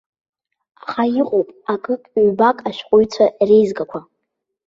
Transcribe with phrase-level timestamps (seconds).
[0.89, 3.99] Аха иҟоуп акык-ҩбак ашәҟәыҩҩцәа реизгақәа.